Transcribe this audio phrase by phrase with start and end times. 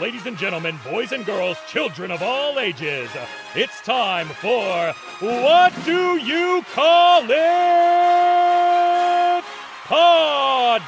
[0.00, 3.10] ladies and gentlemen, boys and girls, children of all ages,
[3.54, 7.34] it's time for What Do You Call It?
[9.84, 10.80] Podcast.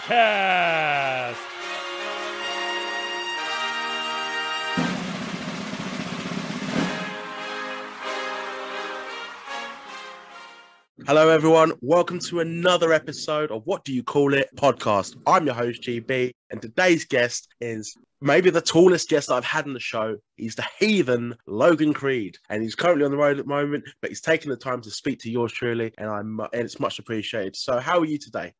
[11.06, 11.72] Hello, everyone.
[11.82, 15.20] Welcome to another episode of What Do You Call It podcast.
[15.26, 19.72] I'm your host, GB, and today's guest is maybe the tallest guest I've had on
[19.74, 20.16] the show.
[20.36, 24.10] He's the heathen Logan Creed, and he's currently on the road at the moment, but
[24.10, 27.56] he's taking the time to speak to yours truly, and I'm and it's much appreciated.
[27.56, 28.52] So, how are you today?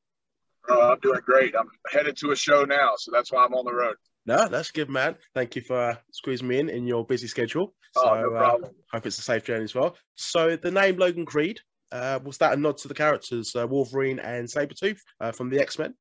[0.68, 1.54] Uh, I'm doing great.
[1.58, 3.96] I'm headed to a show now, so that's why I'm on the road.
[4.26, 5.16] No, that's good, man.
[5.34, 7.74] Thank you for uh, squeezing me in in your busy schedule.
[7.94, 8.72] So, Oh, no uh, problem.
[8.92, 9.96] hope it's a safe journey as well.
[10.14, 11.60] So, the name Logan Creed.
[11.90, 15.60] Uh, was that a nod to the characters uh, Wolverine and Sabretooth uh, from the
[15.60, 15.92] X Men?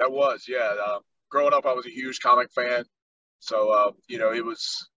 [0.00, 0.72] That was, yeah.
[0.84, 0.98] Uh,
[1.34, 2.84] growing up, I was a huge comic fan.
[3.40, 4.88] So, uh, you know, it was,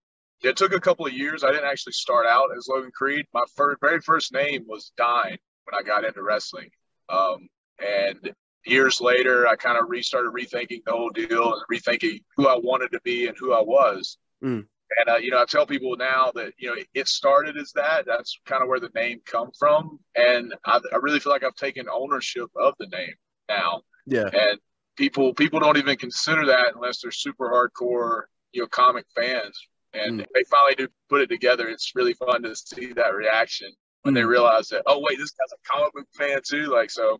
[0.44, 1.42] it took a couple of years.
[1.42, 3.26] I didn't actually start out as Logan Creed.
[3.34, 6.70] My first, very first name was Dine when I got into wrestling.
[7.08, 7.48] Um,
[7.84, 8.32] and
[8.64, 12.92] years later, I kind of restarted rethinking the whole deal and rethinking who I wanted
[12.92, 14.16] to be and who I was.
[14.42, 14.64] Mm.
[14.98, 18.06] And, uh, you know, I tell people now that, you know, it started as that.
[18.06, 19.98] That's kind of where the name come from.
[20.14, 23.14] And I, I really feel like I've taken ownership of the name
[23.48, 24.30] now Yeah.
[24.32, 24.60] and
[24.98, 29.58] people people don't even consider that unless they're super hardcore you know comic fans
[29.94, 30.26] and Mm.
[30.34, 33.70] they finally do put it together it's really fun to see that reaction
[34.02, 34.28] when they Mm.
[34.28, 37.18] realize that oh wait this guy's a comic book fan too like so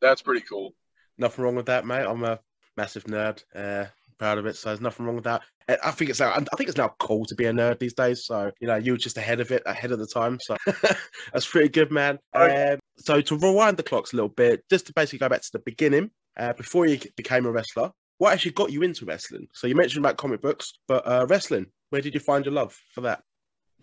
[0.00, 0.72] that's pretty cool
[1.18, 2.04] Nothing wrong with that, mate.
[2.04, 2.38] I'm a
[2.76, 3.42] massive nerd.
[3.54, 3.86] Uh,
[4.18, 4.54] proud of it.
[4.54, 5.40] So there's nothing wrong with that.
[5.82, 6.30] I think it's now.
[6.34, 8.26] I think it's now cool to be a nerd these days.
[8.26, 10.38] So you know, you were just ahead of it, ahead of the time.
[10.42, 10.58] So
[11.32, 12.18] that's pretty good, man.
[12.34, 15.52] Um, so to rewind the clocks a little bit, just to basically go back to
[15.54, 19.48] the beginning, uh, before you became a wrestler, what actually got you into wrestling?
[19.52, 21.66] So you mentioned about comic books, but uh, wrestling.
[21.90, 23.22] Where did you find your love for that?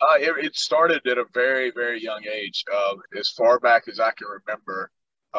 [0.02, 4.00] uh, it, it started at a very very young age uh, as far back as
[4.00, 4.90] i can remember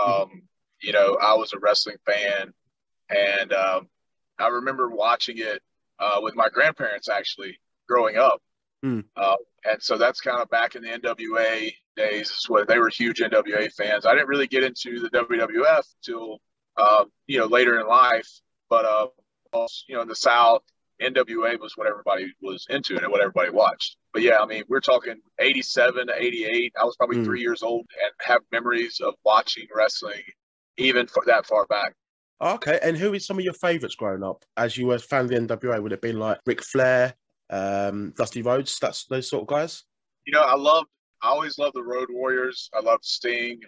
[0.01, 0.43] um,
[0.81, 2.53] you know i was a wrestling fan
[3.11, 3.89] and um,
[4.39, 5.61] i remember watching it
[5.99, 8.41] uh, with my grandparents actually growing up
[8.85, 9.03] Mm.
[9.17, 12.31] Uh, and so that's kind of back in the NWA days.
[12.31, 14.05] Is what they were huge NWA fans.
[14.05, 16.39] I didn't really get into the WWF till
[16.77, 18.29] uh, you know later in life,
[18.69, 19.07] but uh,
[19.53, 20.63] also, you know in the South,
[21.03, 23.97] NWA was what everybody was into and what everybody watched.
[24.13, 26.73] But yeah, I mean we're talking '87 to '88.
[26.81, 27.25] I was probably Mm.
[27.25, 30.23] three years old and have memories of watching wrestling
[30.77, 31.95] even for that far back.
[32.41, 34.45] Okay, and who is some of your favourites growing up?
[34.57, 37.15] As you were a fan of the NWA, would it been like Ric Flair,
[37.49, 39.85] um, Dusty Rhodes, that's those sort of guys?
[40.27, 40.87] you know, I love,
[41.23, 42.71] I always loved the Road Warriors.
[42.75, 43.61] I loved Sting.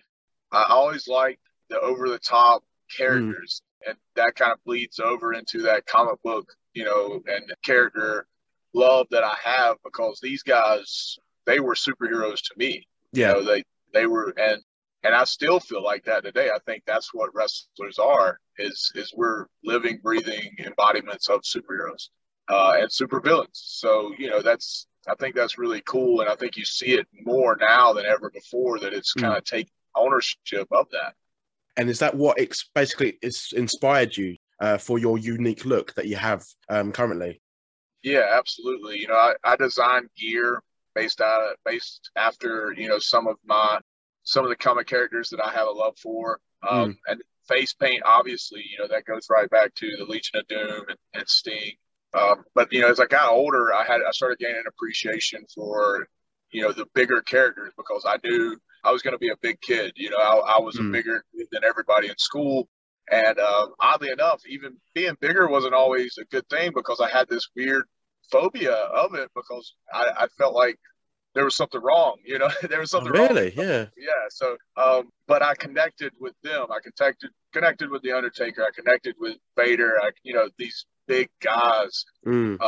[0.52, 5.62] I always liked the over the top characters, and that kind of bleeds over into
[5.62, 8.26] that comic book, you know, and character
[8.74, 12.86] love that I have because these guys, they were superheroes to me.
[13.12, 14.62] Yeah, You know, they they were, and
[15.04, 16.50] and I still feel like that today.
[16.50, 22.08] I think that's what wrestlers are is is we're living, breathing embodiments of superheroes
[22.48, 23.48] uh, and supervillains.
[23.52, 27.06] So you know that's I think that's really cool, and I think you see it
[27.24, 29.22] more now than ever before that it's Mm.
[29.22, 31.14] kind of taking ownership of that.
[31.76, 36.06] And is that what ex- basically is inspired you uh, for your unique look that
[36.06, 37.40] you have um, currently?
[38.02, 39.00] Yeah, absolutely.
[39.00, 40.62] You know, I, I design gear
[40.94, 43.80] based out of, based after you know some of my
[44.22, 48.02] some of the comic characters that I have a love for, um, and face paint.
[48.04, 51.72] Obviously, you know that goes right back to the Legion of Doom and, and Sting.
[52.14, 56.08] Um, but you know, as I got older, I had I started gaining appreciation for
[56.50, 59.60] you know the bigger characters because I knew I was going to be a big
[59.60, 59.92] kid.
[59.96, 60.88] You know, I, I was Mm.
[60.88, 62.68] a bigger kid than everybody in school.
[63.10, 67.28] And uh, oddly enough, even being bigger wasn't always a good thing because I had
[67.28, 67.84] this weird
[68.32, 70.78] phobia of it because I, I felt like
[71.34, 72.16] there was something wrong.
[72.24, 73.28] You know, there was Oh, something wrong.
[73.28, 73.52] really?
[73.56, 73.86] Yeah.
[73.96, 74.24] Yeah.
[74.30, 76.66] So, um, but I connected with them.
[76.70, 78.62] I connected connected with the Undertaker.
[78.64, 79.94] I connected with Vader.
[80.02, 82.58] I, you know, these big guys Mm.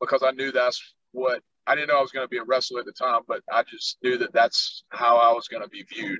[0.00, 2.80] because I knew that's what I didn't know I was going to be a wrestler
[2.80, 5.82] at the time, but I just knew that that's how I was going to be
[5.82, 6.18] viewed.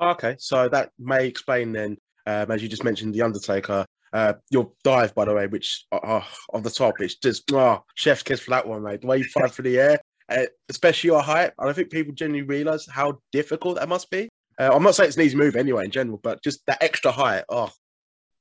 [0.00, 1.96] Okay, so that may explain then,
[2.26, 3.86] um, as you just mentioned, the Undertaker.
[4.12, 6.20] Uh, your dive, by the way, which uh,
[6.52, 9.00] on the top, it's just oh, chef's kiss for that one, mate.
[9.00, 11.52] The way you fly through the air, uh, especially your height.
[11.58, 14.28] I don't think people genuinely realize how difficult that must be.
[14.60, 17.10] Uh, I'm not saying it's an easy move anyway in general, but just that extra
[17.10, 17.44] height.
[17.48, 17.70] Oh,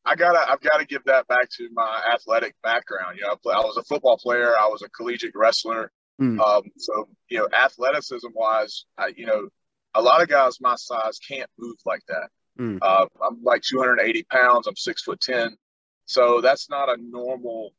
[0.06, 3.18] I gotta, I've got to give that back to my athletic background.
[3.18, 4.54] You know, I, play, I was a football player.
[4.60, 5.92] I was a collegiate wrestler.
[6.21, 6.39] Mm.
[6.39, 9.50] Um, so you know, athleticism wise, I, you know,
[9.95, 12.30] a lot of guys my size can't move like that.
[12.60, 12.80] Mm.
[12.81, 14.68] Uh, I'm like 280 pounds.
[14.68, 15.56] I'm six foot ten.
[16.06, 17.71] So that's not a normal,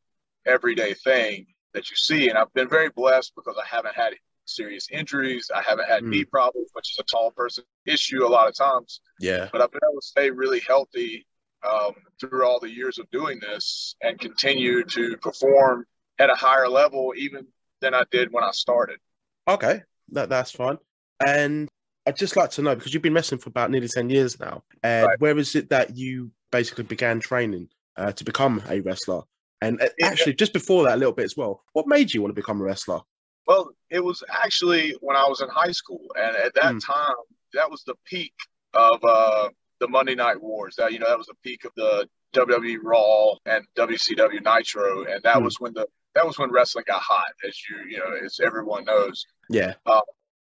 [0.47, 1.47] everyday thing.
[1.75, 2.29] that you see.
[2.29, 4.15] And I've been very blessed because I haven't had
[4.47, 5.51] serious injuries.
[5.55, 6.09] I haven't had mm.
[6.09, 9.01] knee problems, which is a tall person issue a lot of times.
[9.21, 9.49] Yeah.
[9.51, 11.27] But I've been able to stay really healthy
[11.69, 15.87] um, through all the years of doing this and continue to perform
[16.19, 17.47] at a higher level even
[17.85, 18.99] than I did when I started.
[19.47, 19.83] Okay,
[20.13, 20.79] that that's fine.
[21.25, 21.69] And
[22.07, 24.65] I'd just like to know because you've been wrestling for about nearly ten years now.
[24.83, 25.21] And right.
[25.21, 29.23] where is it that you basically began training uh, to become a wrestler?
[29.61, 31.63] And uh, actually, just before that, a little bit as well.
[31.73, 33.01] What made you want to become a wrestler?
[33.47, 36.85] Well, it was actually when I was in high school, and at that mm.
[36.85, 37.15] time,
[37.53, 38.35] that was the peak
[38.73, 39.49] of uh,
[39.81, 40.75] the Monday Night Wars.
[40.77, 45.23] That you know, that was the peak of the WWE Raw and WCW Nitro, and
[45.23, 45.45] that mm.
[45.45, 48.85] was when the that was when wrestling got hot, as you you know, as everyone
[48.85, 49.27] knows.
[49.49, 49.75] Yeah.
[49.87, 50.01] Uh,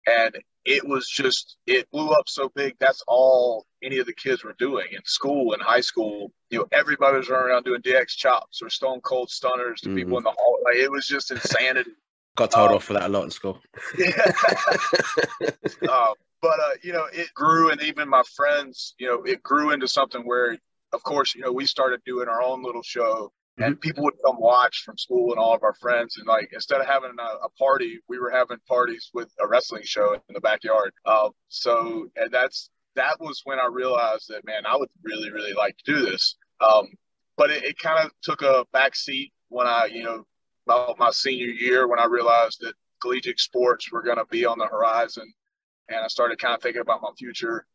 [0.08, 0.36] and
[0.66, 2.76] it was just it blew up so big.
[2.80, 6.32] That's all any of the kids were doing in school in high school.
[6.50, 9.98] You know, everybody was running around doing DX chops or Stone Cold Stunners to mm-hmm.
[9.98, 10.60] people in the hall.
[10.66, 11.92] Like it was just insanity.
[12.36, 13.60] Got told um, off for that a lot in school.
[13.98, 14.32] Yeah.
[15.90, 19.72] um, but uh, you know, it grew, and even my friends, you know, it grew
[19.72, 20.58] into something where,
[20.94, 24.40] of course, you know, we started doing our own little show and people would come
[24.40, 27.50] watch from school and all of our friends and like instead of having a, a,
[27.58, 30.92] party we were having parties with a wrestling show in the backyard.
[31.06, 35.54] Uh, so and that's that was when i realized that man i would really really
[35.54, 36.36] like to do this.
[36.62, 36.88] Um,
[37.38, 40.24] but it, it kind of took a back seat when i you know
[40.68, 44.58] about my senior year when i realized that collegiate sports were going to be on
[44.58, 45.32] the horizon
[45.90, 47.66] and i started kind of thinking about my future.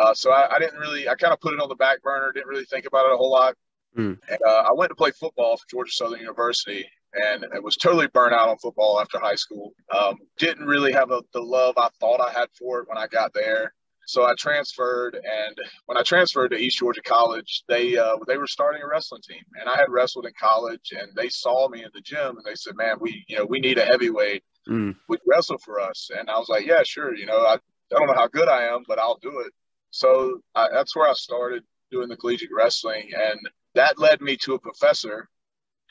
[0.00, 2.30] Uh, so I, I didn't really i kind of put it on the back burner
[2.32, 3.56] didn't really think about it a whole lot
[3.96, 4.18] Mm.
[4.28, 8.06] And uh, I went to play football for Georgia Southern University, and it was totally
[8.08, 9.72] burnt out on football after high school.
[9.96, 13.06] Um, didn't really have a, the love I thought I had for it when I
[13.06, 13.74] got there.
[14.06, 15.56] So I transferred, and
[15.86, 19.42] when I transferred to East Georgia College, they uh, they were starting a wrestling team,
[19.60, 22.56] and I had wrestled in college, and they saw me in the gym, and they
[22.56, 24.42] said, "Man, we you know we need a heavyweight.
[24.68, 24.96] Mm.
[25.08, 27.14] Would wrestle for us?" And I was like, "Yeah, sure.
[27.14, 27.58] You know, I, I
[27.90, 29.52] don't know how good I am, but I'll do it."
[29.90, 31.62] So I, that's where I started
[31.92, 33.38] doing the collegiate wrestling, and
[33.74, 35.28] that led me to a professor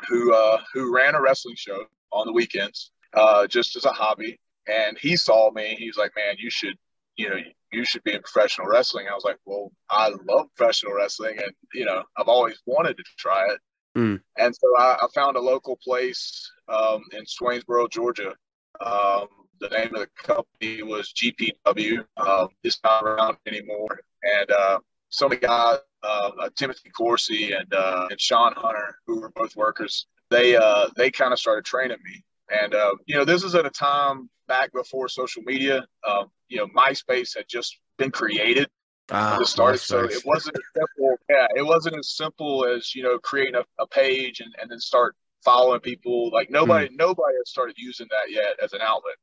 [0.08, 4.40] who uh, who ran a wrestling show on the weekends uh, just as a hobby.
[4.68, 5.76] And he saw me.
[5.78, 6.76] He was like, "Man, you should,
[7.16, 7.38] you know,
[7.72, 11.52] you should be in professional wrestling." I was like, "Well, I love professional wrestling, and
[11.74, 13.60] you know, I've always wanted to try it."
[13.98, 14.22] Mm.
[14.38, 18.36] And so I, I, found a local place um, in Swainsboro, Georgia.
[18.86, 19.28] Um,
[19.60, 22.06] the name of the company was GPW.
[22.18, 24.00] Um, it's not around anymore.
[24.24, 24.80] And uh,
[25.10, 30.08] some guys uh, uh, Timothy Corsi and uh, and Sean Hunter, who were both workers,
[30.30, 32.24] they uh, they kind of started training me.
[32.50, 35.86] And uh, you know, this is at a time back before social media.
[36.08, 38.68] Um, you know, MySpace had just been created
[39.12, 41.18] ah, to start, so it wasn't as simple.
[41.30, 44.80] Yeah, it wasn't as simple as you know creating a, a page and, and then
[44.80, 46.32] start following people.
[46.32, 46.98] Like nobody mm.
[46.98, 49.16] nobody had started using that yet as an outlet.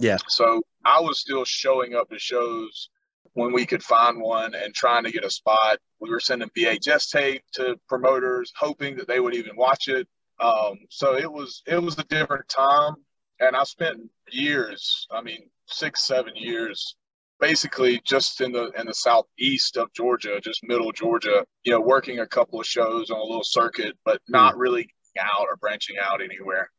[0.00, 0.18] Yeah.
[0.28, 2.90] So I was still showing up to shows
[3.32, 5.78] when we could find one and trying to get a spot.
[6.00, 10.06] We were sending VHS tape to promoters, hoping that they would even watch it.
[10.40, 12.96] Um, so it was it was a different time,
[13.40, 14.00] and I spent
[14.30, 16.96] years, I mean six seven years,
[17.40, 22.20] basically just in the in the southeast of Georgia, just middle Georgia, you know, working
[22.20, 24.88] a couple of shows on a little circuit, but not really
[25.18, 26.70] out or branching out anywhere.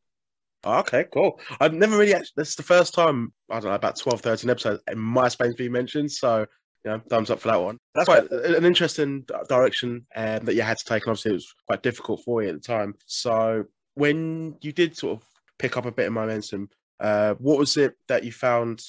[0.65, 1.39] Okay, cool.
[1.59, 4.49] I've never really actually, this is the first time, I don't know, about 12, 13
[4.49, 6.11] episodes in MySpace being mentioned.
[6.11, 6.45] So,
[6.83, 7.77] you know, thumbs up for that one.
[7.93, 11.03] That's quite an interesting direction um, that you had to take.
[11.03, 12.95] And obviously, it was quite difficult for you at the time.
[13.05, 15.27] So, when you did sort of
[15.59, 16.69] pick up a bit of momentum,
[16.99, 18.83] uh, what was it that you found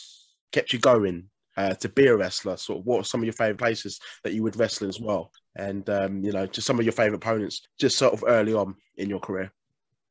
[0.52, 2.56] kept you going uh, to be a wrestler?
[2.56, 5.30] Sort of what were some of your favorite places that you would wrestle as well?
[5.54, 8.76] And, um, you know, just some of your favorite opponents just sort of early on
[8.96, 9.52] in your career?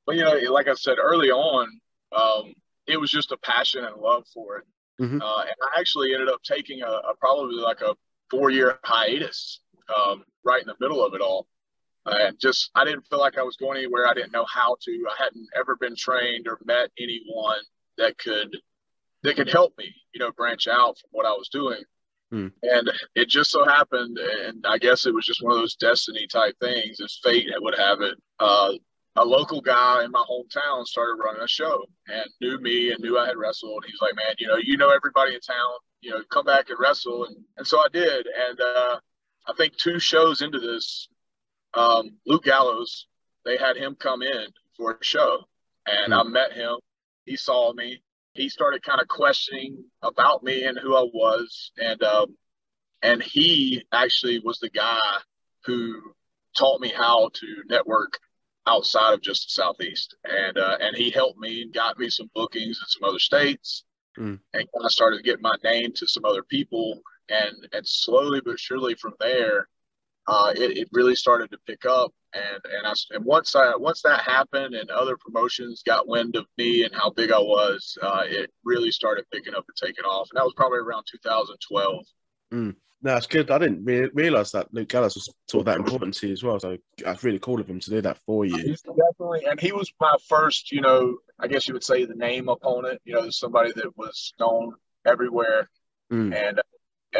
[0.05, 1.67] But you know, like I said early on,
[2.15, 2.53] um,
[2.87, 4.65] it was just a passion and love for it.
[5.01, 5.21] Mm-hmm.
[5.21, 7.95] Uh, and I actually ended up taking a, a probably like a
[8.29, 9.61] four year hiatus
[9.95, 11.47] um, right in the middle of it all.
[12.05, 14.07] And just, I didn't feel like I was going anywhere.
[14.07, 15.05] I didn't know how to.
[15.09, 17.57] I hadn't ever been trained or met anyone
[17.97, 18.55] that could
[19.23, 21.81] that could help me, you know, branch out from what I was doing.
[22.31, 22.51] Mm.
[22.61, 26.27] And it just so happened, and I guess it was just one of those destiny
[26.27, 28.17] type things, as fate would have it.
[28.39, 28.73] Uh,
[29.17, 33.17] a local guy in my hometown started running a show and knew me and knew
[33.17, 33.83] I had wrestled.
[33.83, 36.69] And he's like, man, you know, you know everybody in town, you know, come back
[36.69, 37.25] and wrestle.
[37.25, 38.27] And, and so I did.
[38.27, 38.99] And uh,
[39.47, 41.07] I think two shows into this,
[41.73, 43.07] um, Luke Gallows,
[43.45, 45.39] they had him come in for a show.
[45.85, 46.27] And mm-hmm.
[46.27, 46.75] I met him.
[47.25, 48.01] He saw me.
[48.33, 51.71] He started kind of questioning about me and who I was.
[51.77, 52.35] And, um,
[53.01, 54.99] and he actually was the guy
[55.63, 56.01] who
[56.57, 58.19] taught me how to network
[58.67, 62.29] outside of just the southeast, and uh, and he helped me and got me some
[62.33, 63.83] bookings in some other states,
[64.17, 64.39] Mm.
[64.53, 68.39] and kind of started to get my name to some other people, and and slowly
[68.45, 69.67] but surely from there,
[70.27, 74.01] uh, it, it really started to pick up, and and I and once I once
[74.03, 78.23] that happened, and other promotions got wind of me and how big I was, uh,
[78.25, 82.05] it really started picking up and taking off, and that was probably around 2012.
[83.01, 83.51] No, it's good.
[83.51, 86.43] I didn't re- realize that Luke Gallows was sort of that important to you as
[86.43, 86.59] well.
[86.59, 88.57] So that's really cool of him to do that for you.
[88.57, 92.15] He's definitely, and he was my first, you know, I guess you would say the
[92.15, 93.01] name opponent.
[93.05, 94.73] You know, somebody that was known
[95.05, 95.69] everywhere,
[96.11, 96.35] Mm.
[96.35, 96.61] and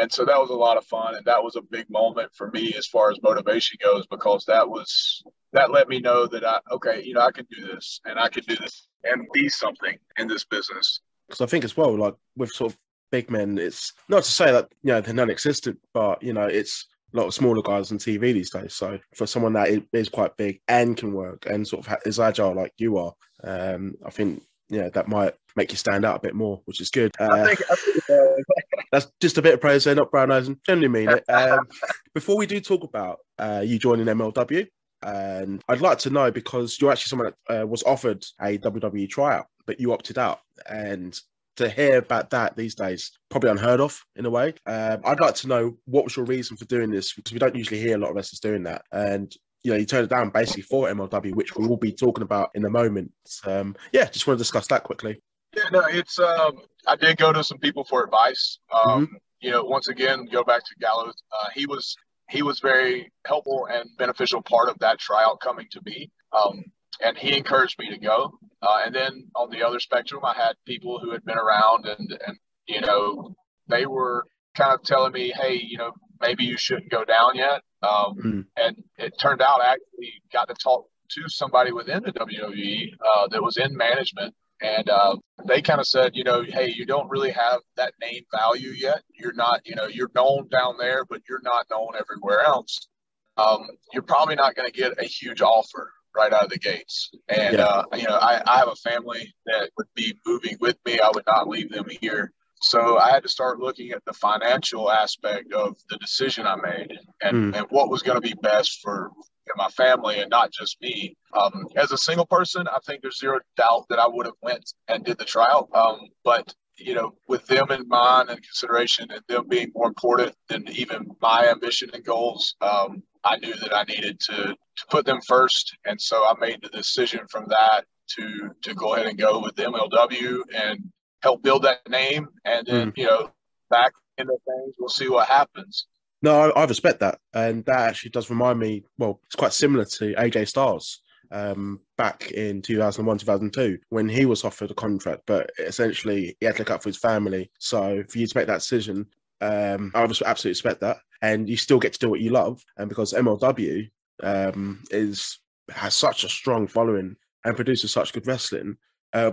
[0.00, 2.50] and so that was a lot of fun, and that was a big moment for
[2.50, 6.60] me as far as motivation goes because that was that let me know that I
[6.70, 9.96] okay, you know, I can do this, and I can do this, and be something
[10.18, 11.00] in this business.
[11.28, 12.78] Because I think as well, like with sort of
[13.10, 16.86] big men, it's not to say that you know they're non-existent, but you know it's
[17.14, 18.74] a lot of smaller guys on TV these days.
[18.74, 22.54] So for someone that is, quite big and can work and sort of is agile
[22.54, 23.12] like you are,
[23.44, 26.90] um, I think yeah that might make you stand out a bit more, which is
[26.90, 27.12] good.
[27.20, 28.42] I Uh, think, I think uh,
[28.92, 31.24] that's just a bit of praise there, not brown eyes, and generally mean it.
[31.28, 31.66] Um,
[32.14, 34.66] before we do talk about uh, you joining MLW,
[35.02, 39.08] and I'd like to know because you're actually someone that uh, was offered a WWE
[39.08, 41.18] tryout, but you opted out, and
[41.56, 44.54] to hear about that these days probably unheard of in a way.
[44.66, 47.54] Um, I'd like to know what was your reason for doing this because we don't
[47.54, 50.30] usually hear a lot of wrestlers doing that, and you know you turned it down
[50.30, 53.12] basically for MLW, which we will be talking about in a moment.
[53.44, 55.20] Um, yeah, just want to discuss that quickly.
[55.56, 58.58] Yeah, no, it's um I did go to some people for advice.
[58.72, 61.14] Um, you know, once again, go back to Gallows.
[61.32, 61.96] Uh, he was
[62.28, 66.10] he was very helpful and beneficial part of that tryout coming to me.
[66.32, 66.64] Um,
[67.04, 68.32] and he encouraged me to go.
[68.62, 72.10] Uh, and then on the other spectrum, I had people who had been around and
[72.26, 73.34] and you know
[73.68, 77.62] they were kind of telling me, hey, you know, maybe you shouldn't go down yet.
[77.82, 78.44] Um, Mm.
[78.56, 83.28] And it turned out I actually got to talk to somebody within the WWE uh,
[83.28, 87.10] that was in management and uh, they kind of said, you know, hey, you don't
[87.10, 89.02] really have that name value yet.
[89.12, 92.88] You're not, you know, you're known down there, but you're not known everywhere else.
[93.36, 97.10] Um, you're probably not going to get a huge offer right out of the gates.
[97.28, 97.64] And, Yeah.
[97.64, 100.98] uh, you know, I, I have a family that would be moving with me.
[101.00, 102.32] I would not leave them here.
[102.62, 106.98] So I had to start looking at the financial aspect of the decision I made
[107.20, 109.10] and, and what was going to be best for
[109.56, 111.16] my family and not just me.
[111.38, 114.72] Um, as a single person, I think there's zero doubt that I would have went
[114.88, 115.68] and did the trial.
[115.74, 120.34] Um, but you know, with them in mind and consideration, and them being more important
[120.48, 125.04] than even my ambition and goals, um, I knew that I needed to to put
[125.06, 127.84] them first, and so I made the decision from that
[128.16, 130.90] to to go ahead and go with the MLW and
[131.22, 133.30] help build that name, and then you know,
[133.68, 135.86] back into things, we'll see what happens.
[136.22, 138.84] No, I, I respect that, and that actually does remind me.
[138.98, 144.44] Well, it's quite similar to AJ Styles um, back in 2001, 2002, when he was
[144.44, 147.50] offered a contract, but essentially he had to look out for his family.
[147.58, 149.06] So for you to make that decision,
[149.40, 152.88] um, I absolutely respect that, and you still get to do what you love, and
[152.88, 153.90] because MLW
[154.22, 155.38] um, is
[155.70, 158.76] has such a strong following and produces such good wrestling.
[159.12, 159.32] Uh,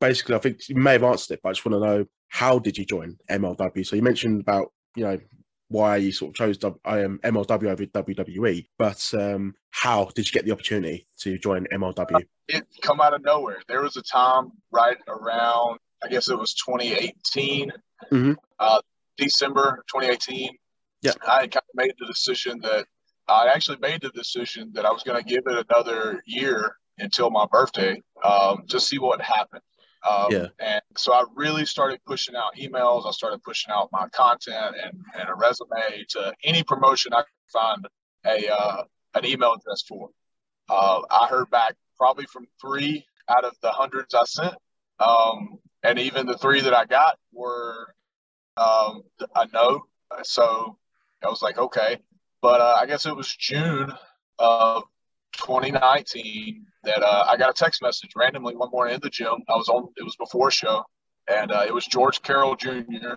[0.00, 2.58] basically, I think you may have answered it, but I just want to know how
[2.58, 3.86] did you join MLW?
[3.86, 5.18] So you mentioned about you know
[5.68, 10.44] why you sort of chose um, MLW over WWE, but um, how did you get
[10.44, 12.24] the opportunity to join MLW?
[12.48, 13.62] it come out of nowhere.
[13.68, 17.72] There was a time right around, I guess it was 2018,
[18.10, 18.36] Mhm.
[18.58, 18.80] uh,
[19.16, 20.50] December 2018.
[21.02, 21.12] Yeah.
[21.26, 22.86] I kind of made the decision that
[23.28, 27.30] I actually made the decision that I was going to give it another year until
[27.30, 29.62] my birthday um, to see what happened.
[30.08, 30.46] Um, Yeah.
[30.58, 33.06] And so I really started pushing out emails.
[33.06, 37.52] I started pushing out my content and, and a resume to any promotion I could
[37.52, 37.86] find
[38.26, 38.82] a uh,
[39.14, 40.10] an email address for.
[40.68, 44.54] Uh, I heard back probably from three out of the hundreds I sent.
[44.98, 47.94] Um, and even the three that I got were
[48.56, 49.02] um,
[49.34, 49.84] a no.
[50.22, 50.78] So
[51.24, 51.98] I was like, okay.
[52.40, 53.92] But uh, I guess it was June
[54.38, 54.84] of
[55.34, 59.36] 2019 that uh, I got a text message randomly one morning in the gym.
[59.48, 60.84] I was on, it was before a show,
[61.30, 63.14] and uh, it was George Carroll Jr.,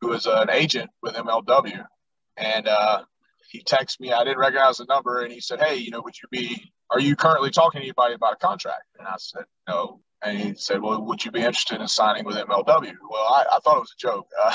[0.00, 1.84] who is an agent with MLW.
[2.36, 3.04] And uh,
[3.50, 6.14] he texted me, I didn't recognize the number, and he said, Hey, you know, would
[6.20, 8.84] you be, are you currently talking to anybody about a contract?
[8.98, 10.00] And I said, No.
[10.24, 12.92] And he said, Well, would you be interested in signing with MLW?
[13.10, 14.26] Well, I, I thought it was a joke.
[14.42, 14.54] Uh,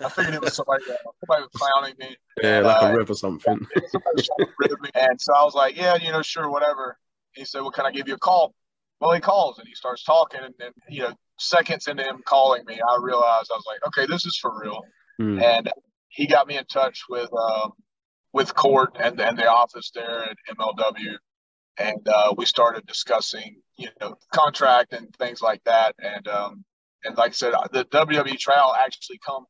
[0.04, 2.16] I figured it was somebody, uh, somebody was clowning me.
[2.42, 3.58] Yeah, And, like uh, a rib or something.
[3.88, 4.90] somebody was trying to rib me.
[4.94, 6.96] And so I was like, Yeah, you know, sure, whatever.
[7.34, 8.54] He said, Well, can I give you a call?
[9.00, 10.40] Well, he calls and he starts talking.
[10.42, 14.06] And then, you know, seconds into him calling me, I realized I was like, Okay,
[14.10, 14.82] this is for real
[15.18, 15.42] Mm.
[15.42, 15.70] and
[16.08, 17.72] he got me in touch with um,
[18.34, 21.16] with Court and and the office there at MLW,
[21.78, 25.94] and uh, we started discussing, you know, contract and things like that.
[25.98, 26.64] And um,
[27.04, 29.44] and like I said, the WWE trial actually come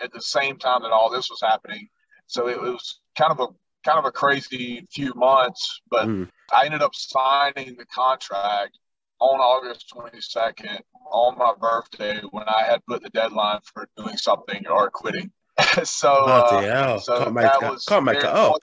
[0.00, 1.88] at the same time that all this was happening,
[2.26, 3.46] so it was kind of a
[3.84, 5.80] kind of a crazy few months.
[5.90, 6.28] But mm.
[6.52, 8.78] I ended up signing the contract
[9.20, 10.80] on August 22nd
[11.12, 15.30] on my birthday when I had put the deadline for doing something or quitting.
[15.84, 18.56] so, uh, so that was, can't make it up.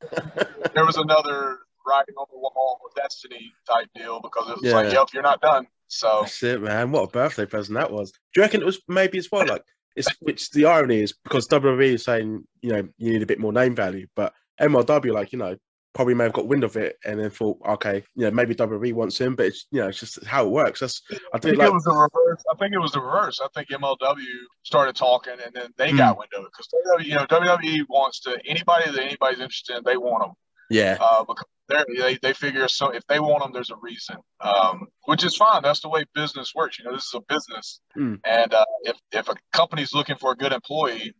[0.74, 4.74] there was another writing on the wall of destiny type deal because it was yeah.
[4.74, 5.66] like, yep, you're not done.
[5.88, 6.92] So that's it, man.
[6.92, 8.12] What a birthday present that was.
[8.12, 9.46] Do you reckon it was maybe as well?
[9.46, 9.62] Like,
[9.96, 13.40] it's which the irony is because WWE is saying, you know, you need a bit
[13.40, 15.56] more name value, but MLW, like, you know,
[15.94, 18.92] probably may have got wind of it and then thought, okay, you know, maybe WWE
[18.92, 20.80] wants him, but it's you know, it's just how it works.
[20.80, 22.44] That's I think, I think like, it was the reverse.
[22.52, 23.40] I think it was the reverse.
[23.42, 24.24] I think MLW
[24.62, 25.98] started talking and then they mm.
[25.98, 29.82] got wind of it because you know WWE wants to anybody that anybody's interested in,
[29.84, 30.32] they want them.
[30.70, 30.98] Yeah.
[31.00, 35.24] Uh, because they they figure so if they want them, there's a reason, um, which
[35.24, 35.62] is fine.
[35.62, 36.78] That's the way business works.
[36.78, 38.18] You know, this is a business, mm.
[38.24, 41.14] and uh, if if a company's looking for a good employee,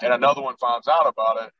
[0.00, 1.50] and another one finds out about it,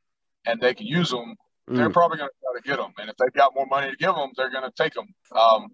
[0.47, 1.37] and they can use them,
[1.69, 1.93] they're mm.
[1.93, 2.93] probably going to try to get them.
[2.99, 5.07] And if they've got more money to give them, they're going to take them.
[5.35, 5.69] Um,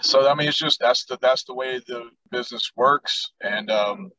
[0.00, 3.32] so I mean, it's just that's the that's the way the business works.
[3.40, 4.10] And um,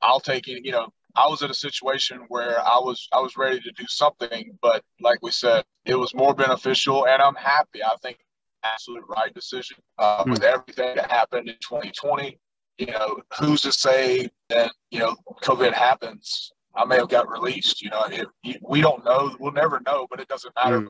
[0.00, 0.64] I'll take it.
[0.64, 3.84] You know, I was in a situation where I was I was ready to do
[3.86, 7.82] something, but like we said, it was more beneficial, and I'm happy.
[7.82, 8.18] I think
[8.62, 10.30] absolute right decision uh, mm.
[10.30, 12.38] with everything that happened in 2020.
[12.78, 17.82] You know, who's to say that you know COVID happens I may have got released.
[17.82, 19.34] You know, if, we don't know.
[19.38, 20.88] We'll never know, but it doesn't matter.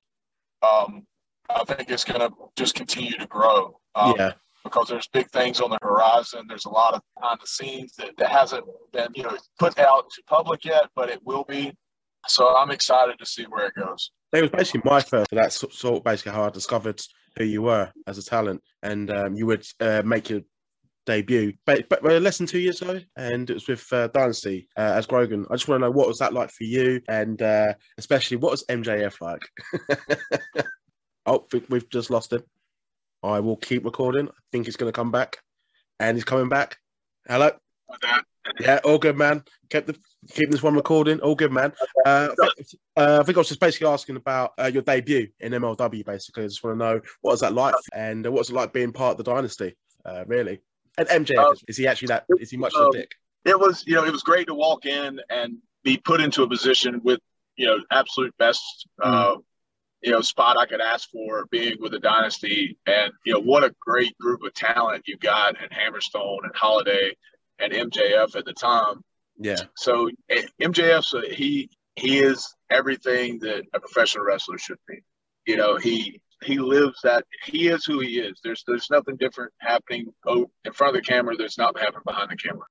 [0.62, 0.84] Mm.
[0.84, 1.06] Um,
[1.50, 3.78] I think it's going to just continue to grow.
[3.94, 4.32] Um, yeah.
[4.64, 6.46] Because there's big things on the horizon.
[6.48, 10.10] There's a lot of behind the scenes that, that hasn't been, you know, put out
[10.10, 11.72] to public yet, but it will be.
[12.26, 14.10] So I'm excited to see where it goes.
[14.32, 15.28] It was basically my first.
[15.30, 17.00] That's sort of basically how I discovered
[17.36, 20.40] who you were as a talent, and um, you would uh, make your
[21.06, 24.94] debut, but, but less than two years ago, and it was with uh, Dynasty uh,
[24.96, 25.46] as Grogan.
[25.50, 28.52] I just want to know what was that like for you, and uh, especially what
[28.52, 30.66] was MJF like?
[31.26, 32.42] oh, we've just lost him.
[33.24, 34.28] I will keep recording.
[34.28, 35.38] I think he's going to come back,
[35.98, 36.78] and he's coming back.
[37.26, 37.50] Hello.
[38.60, 39.42] Yeah, all good, man.
[39.70, 39.96] Kept the
[40.30, 41.20] keeping this one recording.
[41.20, 41.72] All good, man.
[42.04, 42.28] Uh,
[42.96, 46.04] uh, I think I was just basically asking about uh, your debut in MLW.
[46.04, 48.72] Basically, I just want to know what was that like, and what was it like
[48.72, 49.74] being part of the dynasty.
[50.04, 50.60] Uh, really.
[50.98, 52.26] And MJ, um, is he actually that?
[52.38, 53.12] Is he much um, of a dick?
[53.44, 56.48] It was, you know, it was great to walk in and be put into a
[56.48, 57.20] position with,
[57.56, 58.62] you know, absolute best,
[59.00, 59.42] mm.
[60.04, 62.78] You know, spot I could ask for being with the dynasty.
[62.86, 67.16] And, you know, what a great group of talent you got in Hammerstone and Holliday
[67.58, 69.02] and MJF at the time.
[69.38, 69.62] Yeah.
[69.76, 70.10] So
[70.60, 75.02] MJF, so he, he is everything that a professional wrestler should be.
[75.46, 78.38] You know, he he lives that he is who he is.
[78.42, 82.36] There's there's nothing different happening in front of the camera that's not happening behind the
[82.36, 82.66] camera.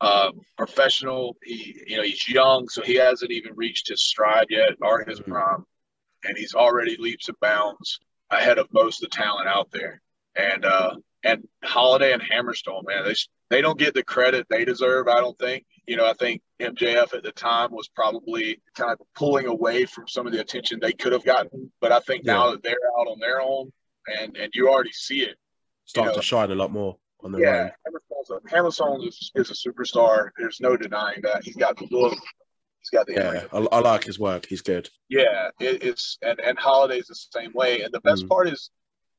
[0.00, 4.70] Uh, professional, he you know he's young, so he hasn't even reached his stride yet
[4.82, 5.32] or his mm-hmm.
[5.32, 5.64] prime,
[6.24, 10.00] and he's already leaps and bounds ahead of most of the talent out there.
[10.36, 13.14] And uh, and Holliday and Hammerstone, man, they
[13.50, 15.08] they don't get the credit they deserve.
[15.08, 15.64] I don't think.
[15.86, 20.08] You know, I think MJF at the time was probably kind of pulling away from
[20.08, 21.70] some of the attention they could have gotten.
[21.80, 22.34] But I think yeah.
[22.34, 23.70] now that they're out on their own,
[24.06, 25.36] and and you already see it,
[25.84, 27.70] start you know, to shine a lot more on the yeah.
[28.50, 30.30] Hammerstone is, is a superstar.
[30.38, 31.44] There's no denying that.
[31.44, 32.18] He's got the look.
[32.84, 33.44] He's got the yeah.
[33.52, 34.44] I, I, like his work.
[34.46, 34.90] He's good.
[35.08, 37.80] Yeah, it, it's and and Holliday's the same way.
[37.80, 38.28] And the best mm.
[38.28, 38.70] part is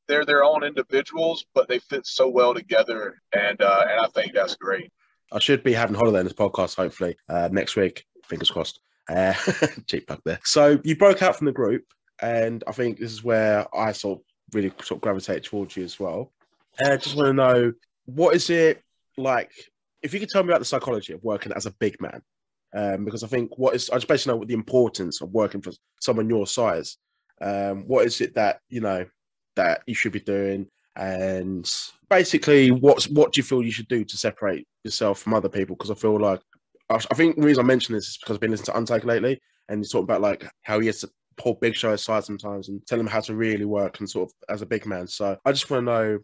[0.06, 4.34] they're their own individuals, but they fit so well together, and uh, and I think
[4.34, 4.92] that's great.
[5.32, 8.04] I should be having Holliday in this podcast hopefully uh, next week.
[8.24, 8.78] Fingers crossed.
[9.08, 9.34] Uh,
[9.86, 10.38] cheap bug there.
[10.44, 11.84] So you broke out from the group,
[12.20, 15.82] and I think this is where I sort of really sort of gravitate towards you
[15.84, 16.32] as well.
[16.78, 17.72] And I just want to know
[18.04, 18.82] what is it
[19.16, 19.50] like?
[20.02, 22.22] If you could tell me about the psychology of working as a big man,
[22.76, 25.62] um, because I think what is I just basically know what the importance of working
[25.62, 26.98] for someone your size.
[27.40, 29.06] Um, what is it that you know
[29.56, 31.70] that you should be doing, and
[32.10, 35.74] basically, what's what do you feel you should do to separate yourself from other people?
[35.74, 36.40] Because I feel like
[36.90, 39.40] I think the reason I mention this is because I've been listening to Undertaker lately,
[39.68, 42.84] and he's talking about like how he has to pull Big Show aside sometimes and
[42.86, 45.06] tell him how to really work and sort of as a big man.
[45.06, 46.18] So I just want to know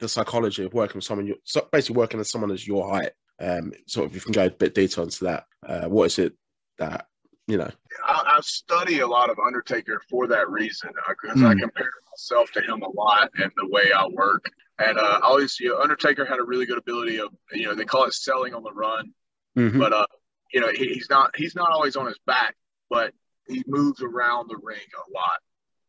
[0.00, 3.12] the psychology of working with someone, so basically working with someone as your height.
[3.40, 5.44] Um, sort of, if you can go a bit deeper into that.
[5.66, 6.34] Uh, what is it
[6.78, 7.06] that
[7.46, 7.70] you know?
[8.04, 11.50] I, I study a lot of Undertaker for that reason because uh, mm.
[11.50, 14.44] I compare myself to him a lot and the way I work.
[14.78, 17.84] And uh, always, you know, Undertaker had a really good ability of, you know, they
[17.84, 19.12] call it selling on the run,
[19.56, 19.78] mm-hmm.
[19.78, 20.06] but uh,
[20.52, 22.54] you know, he, he's not he's not always on his back,
[22.90, 23.12] but
[23.48, 25.40] he moves around the ring a lot.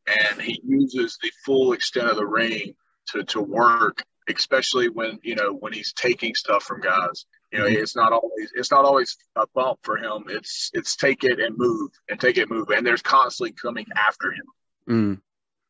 [0.08, 2.74] and he uses the full extent of the ring
[3.10, 7.26] to to work, especially when you know when he's taking stuff from guys.
[7.52, 7.82] You know, mm-hmm.
[7.82, 10.26] it's not always it's not always a bump for him.
[10.30, 14.32] It's it's take it and move and take it move, and there's constantly coming after
[14.32, 14.46] him.
[14.88, 15.22] Mm.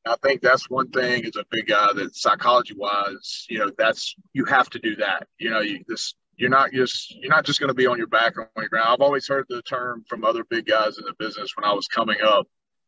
[0.05, 4.15] I think that's one thing as a big guy that psychology wise, you know, that's
[4.33, 5.27] you have to do that.
[5.37, 8.07] You know, you this you're not just you're not just going to be on your
[8.07, 8.87] back on your ground.
[8.89, 11.87] I've always heard the term from other big guys in the business when I was
[11.87, 12.47] coming up.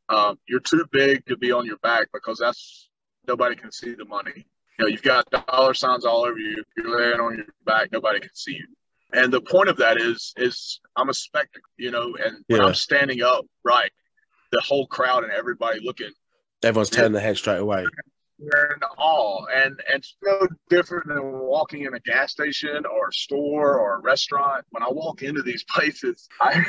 [0.10, 2.90] Um, you're too big to be on your back because that's
[3.28, 4.46] nobody can see the money.
[4.80, 6.58] You know, you've got dollar signs all over you.
[6.60, 8.68] If you're laying on your back, nobody can see you.
[9.14, 12.74] And the point of that is, is I'm a spectacle, you know, and when I'm
[12.74, 13.92] standing up, right,
[14.52, 16.12] the whole crowd and everybody looking,
[16.64, 17.86] everyone's turning their head straight away.
[18.40, 23.10] We're in awe, and and it's no different than walking in a gas station or
[23.10, 24.66] a store or a restaurant.
[24.72, 26.64] When I walk into these places, I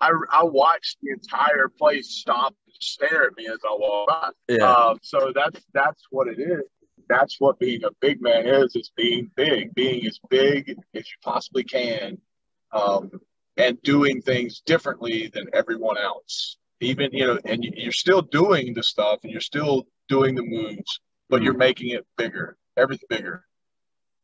[0.00, 4.30] I, I watch the entire place stop and stare at me as I walk by.
[4.48, 4.70] Yeah.
[4.70, 6.62] Um, so that's that's what it is
[7.08, 11.16] that's what being a big man is is being big being as big as you
[11.22, 12.18] possibly can
[12.72, 13.10] um,
[13.56, 16.58] and doing things differently than everyone else.
[16.80, 21.00] Even you know and you're still doing the stuff and you're still doing the moves
[21.28, 23.44] but you're making it bigger everything bigger.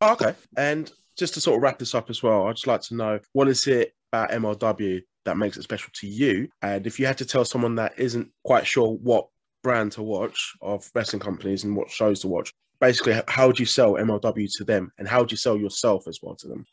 [0.03, 0.35] Okay.
[0.57, 3.21] And just to sort of wrap this up as well i'd just like to know
[3.33, 6.49] what is it about mlw that makes it special to you?
[6.63, 9.29] And if you had to tell someone that isn't quite sure what
[9.63, 13.65] brand to watch of wrestling companies and what shows to watch basically how would you
[13.65, 16.67] sell MLW to them and how would you sell yourself as well to them?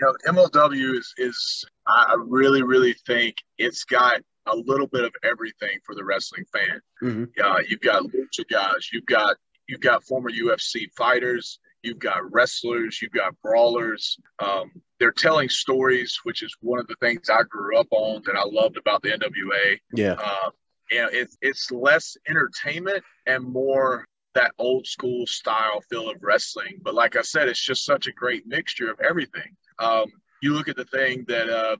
[0.00, 5.12] You know, MLW is is I really really think it's got a little bit of
[5.22, 6.80] everything for the wrestling fan.
[7.02, 7.24] Mm-hmm.
[7.44, 9.36] Uh, you've got lucha guys, you've got
[9.68, 14.16] you've got former UFC fighters, you've got wrestlers, you've got brawlers.
[14.38, 18.34] Um, they're telling stories, which is one of the things I grew up on that
[18.34, 19.78] I loved about the NWA.
[19.92, 20.16] Yeah.
[20.18, 20.50] Uh,
[20.90, 26.80] you know, it's it's less entertainment and more that old school style feel of wrestling.
[26.82, 29.56] But like I said, it's just such a great mixture of everything.
[29.78, 30.06] Um,
[30.42, 31.76] you look at the thing that, uh,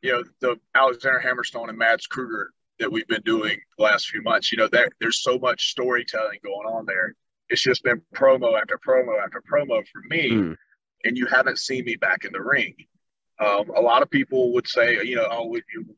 [0.00, 2.46] you know, the Alexander Hammerstone and Mads Krügger
[2.78, 6.38] that we've been doing the last few months, you know, there, there's so much storytelling
[6.42, 7.14] going on there.
[7.48, 10.30] It's just been promo after promo after promo for me.
[10.30, 10.56] Mm.
[11.04, 12.74] And you haven't seen me back in the ring.
[13.38, 15.48] Um, a lot of people would say, you know, oh,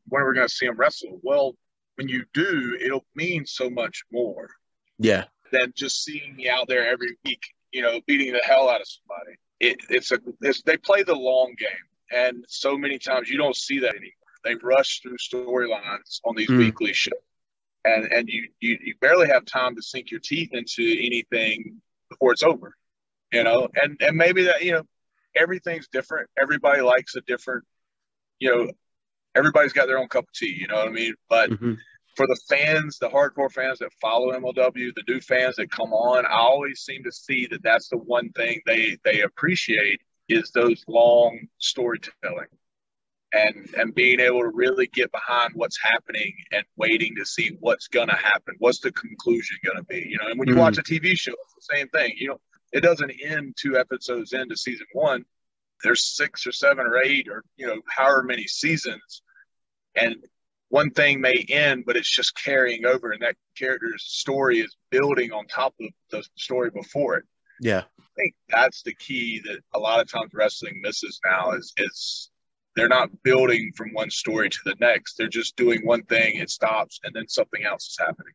[0.09, 1.19] when are we going to see him wrestle?
[1.21, 1.55] Well,
[1.95, 4.49] when you do, it'll mean so much more.
[4.97, 8.81] Yeah than just seeing me out there every week, you know, beating the hell out
[8.81, 9.37] of somebody.
[9.59, 11.69] It, it's a it's, they play the long game,
[12.11, 14.11] and so many times you don't see that anymore.
[14.43, 16.57] They rush through storylines on these mm.
[16.57, 17.13] weekly shows,
[17.85, 22.33] and and you, you you barely have time to sink your teeth into anything before
[22.33, 22.75] it's over,
[23.31, 23.69] you know.
[23.75, 24.83] And and maybe that you know
[25.35, 26.29] everything's different.
[26.39, 27.63] Everybody likes a different,
[28.39, 28.71] you know,
[29.35, 30.57] everybody's got their own cup of tea.
[30.59, 31.13] You know what I mean?
[31.29, 31.75] But mm-hmm
[32.15, 36.25] for the fans, the hardcore fans that follow MLW, the new fans that come on,
[36.25, 40.83] I always seem to see that that's the one thing they they appreciate is those
[40.87, 42.47] long storytelling
[43.33, 47.87] and and being able to really get behind what's happening and waiting to see what's
[47.87, 48.55] gonna happen.
[48.59, 50.05] What's the conclusion gonna be?
[50.07, 50.61] You know, and when you mm-hmm.
[50.61, 52.13] watch a TV show, it's the same thing.
[52.17, 55.25] You know, it doesn't end two episodes into season one.
[55.83, 59.21] There's six or seven or eight or you know, however many seasons.
[59.95, 60.15] And
[60.69, 65.31] one thing may end, but it's just carrying over, and that character's story is building
[65.31, 67.23] on top of the story before it.
[67.61, 71.73] Yeah, I think that's the key that a lot of times wrestling misses now is
[71.77, 72.29] is
[72.75, 75.15] they're not building from one story to the next.
[75.17, 78.33] They're just doing one thing, it stops, and then something else is happening.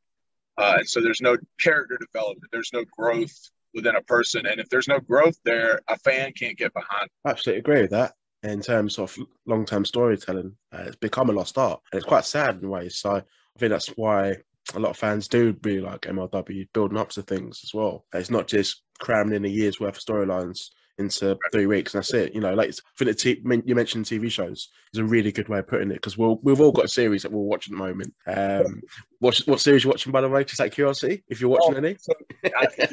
[0.57, 2.47] Uh, and so there's no character development.
[2.51, 3.35] There's no growth
[3.75, 7.09] within a person, and if there's no growth there, a fan can't get behind.
[7.27, 10.57] Absolutely agree with that in terms of long term storytelling.
[10.73, 12.99] Uh, it's become a lost art, and it's quite sad in ways.
[12.99, 13.23] So I
[13.59, 14.37] think that's why
[14.75, 18.05] a lot of fans do really like MLW building up to things as well.
[18.15, 22.15] It's not just cramming in a year's worth of storylines into three weeks and that's
[22.15, 22.35] it.
[22.35, 25.49] You know, like I think the t- you mentioned TV shows is a really good
[25.49, 27.73] way of putting it because we'll we've all got a series that we'll watch at
[27.73, 28.15] the moment.
[28.27, 28.83] Um,
[29.19, 30.45] what what series you watching by the way?
[30.45, 31.97] Just like curiosity, if you're watching oh, any.
[31.99, 32.13] So,
[32.45, 32.89] I, to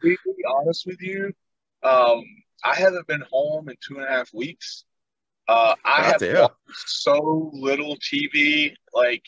[0.00, 1.32] be, to be honest with you,
[1.82, 2.22] um,
[2.64, 4.84] I haven't been home in two and a half weeks.
[5.48, 6.50] Uh, I have
[6.86, 8.74] so little TV.
[8.94, 9.24] Like,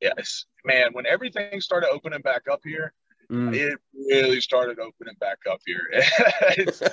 [0.00, 2.92] yes, man, when everything started opening back up here,
[3.30, 3.54] mm.
[3.54, 5.88] it really started opening back up here.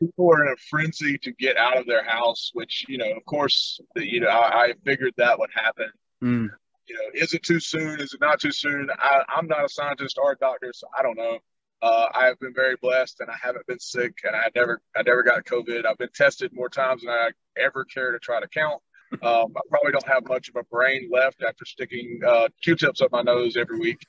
[0.00, 3.24] people are in a frenzy to get out of their house, which, you know, of
[3.26, 5.90] course, you know, I, I figured that would happen.
[6.22, 6.50] Mm.
[6.88, 8.00] You know, is it too soon?
[8.00, 8.88] Is it not too soon?
[8.98, 11.38] I, I'm not a scientist or a doctor, so I don't know.
[11.82, 15.02] Uh, I have been very blessed, and I haven't been sick, and I never, I
[15.02, 15.84] never got COVID.
[15.84, 18.80] I've been tested more times than I ever care to try to count.
[19.22, 23.12] Um, I probably don't have much of a brain left after sticking uh, Q-tips up
[23.12, 24.00] my nose every week.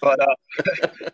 [0.00, 0.86] but uh,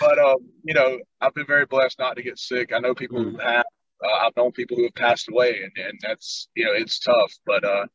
[0.00, 2.72] but um, you know, I've been very blessed not to get sick.
[2.72, 3.32] I know people mm.
[3.32, 3.66] who have.
[4.04, 7.32] Uh, I've known people who have passed away, and, and that's you know it's tough.
[7.46, 7.86] But uh,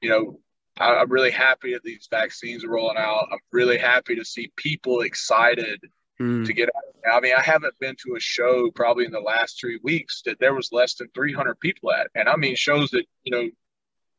[0.00, 0.40] you know,
[0.78, 3.28] I, am really happy that these vaccines are rolling out.
[3.32, 5.80] I'm really happy to see people excited
[6.20, 6.46] mm.
[6.46, 6.82] to get out.
[7.12, 10.40] I mean, I haven't been to a show probably in the last three weeks that
[10.40, 13.48] there was less than 300 people at, and I mean shows that you know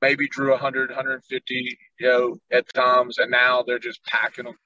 [0.01, 4.57] maybe drew 100, 150, you know, at times, and now they're just packing them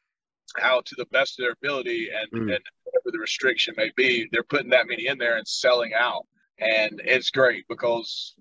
[0.61, 2.53] out to the best of their ability, and, mm.
[2.53, 6.25] and whatever the restriction may be, they're putting that many in there and selling out,
[6.59, 8.35] and it's great because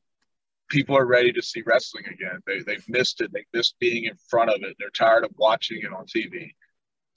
[0.68, 2.40] people are ready to see wrestling again.
[2.46, 3.32] They they've missed it.
[3.32, 4.76] They missed being in front of it.
[4.78, 6.52] They're tired of watching it on TV.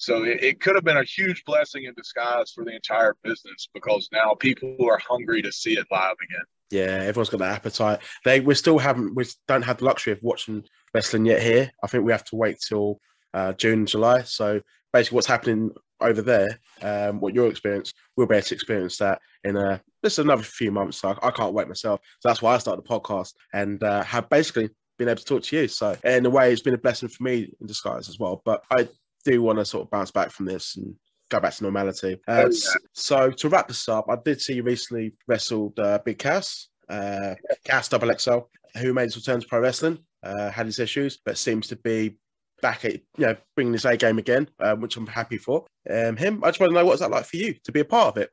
[0.03, 3.69] So it, it, could have been a huge blessing in disguise for the entire business
[3.73, 6.45] because now people are hungry to see it live again.
[6.71, 7.99] Yeah, everyone's got that appetite.
[8.25, 10.63] They we still haven't we don't have the luxury of watching
[10.93, 11.71] wrestling yet here.
[11.83, 12.99] I think we have to wait till
[13.33, 14.23] uh, June July.
[14.23, 14.59] So
[14.91, 19.21] basically, what's happening over there, um, what your experience, we'll be able to experience that
[19.43, 20.97] in a is another few months.
[20.97, 22.01] So I, I, can't wait myself.
[22.19, 25.43] So that's why I started the podcast and uh, have basically been able to talk
[25.43, 25.67] to you.
[25.67, 28.41] So in a way, it's been a blessing for me in disguise as well.
[28.43, 28.89] But I
[29.25, 30.95] do want to sort of bounce back from this and
[31.29, 32.19] go back to normality.
[32.27, 32.73] Uh, oh, yeah.
[32.93, 37.35] So to wrap this up, I did see you recently wrestled uh, Big Cass, uh,
[37.65, 38.39] Cass Double XL,
[38.77, 39.99] who made his return to pro wrestling.
[40.23, 42.17] Uh, had his issues, but seems to be
[42.61, 45.65] back at you know bringing his A game again, um, which I'm happy for.
[45.89, 47.85] Um, him, I just want to know what's that like for you to be a
[47.85, 48.29] part of it.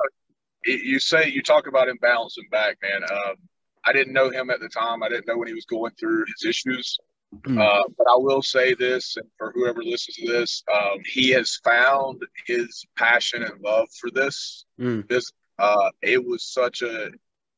[0.64, 3.02] You say you talk about him bouncing back, man.
[3.10, 3.34] Um,
[3.84, 5.02] I didn't know him at the time.
[5.02, 6.96] I didn't know when he was going through his issues.
[7.34, 7.60] Mm.
[7.60, 11.60] Uh, but I will say this, and for whoever listens to this, um, he has
[11.62, 14.64] found his passion and love for this.
[14.80, 15.08] Mm.
[15.08, 17.10] This uh, it was such a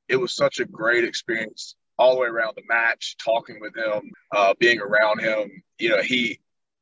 [0.09, 4.11] it was such a great experience all the way around the match, talking with him,
[4.33, 5.63] uh, being around him.
[5.79, 6.41] You know, he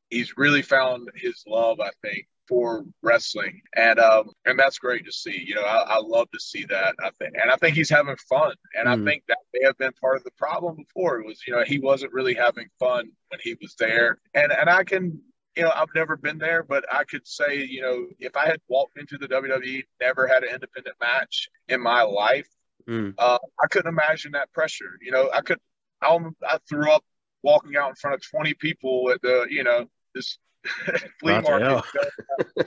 [0.09, 5.13] he's really found his love, I think, for wrestling, and um, and that's great to
[5.13, 5.45] see.
[5.47, 6.97] You know, I, I love to see that.
[7.01, 8.91] I think, and I think he's having fun, and mm.
[8.91, 11.21] I think that may have been part of the problem before.
[11.21, 14.69] It was, you know, he wasn't really having fun when he was there, and and
[14.69, 15.23] I can.
[15.57, 18.61] You know, I've never been there, but I could say, you know, if I had
[18.69, 22.49] walked into the WWE, never had an independent match in my life,
[22.89, 23.13] mm.
[23.19, 24.97] uh, I couldn't imagine that pressure.
[25.03, 25.59] You know, I could,
[26.01, 26.17] I,
[26.49, 27.03] I threw up
[27.43, 30.39] walking out in front of 20 people at the, you know, this
[31.21, 31.85] flea market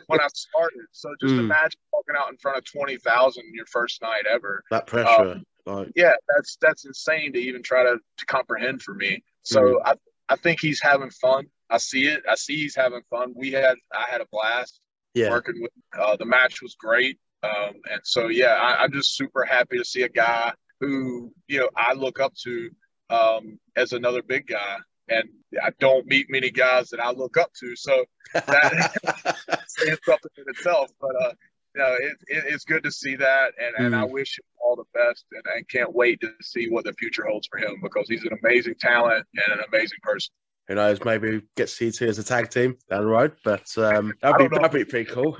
[0.08, 0.86] when I started.
[0.92, 1.40] So just mm.
[1.40, 4.64] imagine walking out in front of twenty thousand your first night ever.
[4.72, 5.32] That pressure.
[5.32, 5.92] Um, like...
[5.96, 9.24] Yeah, that's that's insane to even try to, to comprehend for me.
[9.44, 9.82] So mm.
[9.86, 9.94] I
[10.30, 11.46] I think he's having fun.
[11.70, 12.24] I see it.
[12.30, 13.34] I see he's having fun.
[13.36, 14.80] We had I had a blast.
[15.14, 15.30] Yeah.
[15.30, 17.20] Working with uh, the match was great.
[17.44, 21.60] Um, and so yeah, I, I'm just super happy to see a guy who you
[21.60, 22.70] know I look up to
[23.10, 24.78] um, as another big guy
[25.10, 25.30] and
[25.62, 27.76] I don't meet many guys that I look up to.
[27.76, 29.36] So that
[29.68, 30.92] saying something in itself.
[31.00, 31.34] But uh,
[31.76, 33.86] you know, it, it, it's good to see that, and, mm.
[33.88, 34.12] and I mm.
[34.12, 37.48] wish him all the best, and, and can't wait to see what the future holds
[37.48, 40.34] for him because he's an amazing talent and an amazing person.
[40.68, 41.04] Who knows?
[41.04, 44.72] Maybe get CT as a tag team down the road, but um, that'd be that'd
[44.72, 45.38] be pretty cool.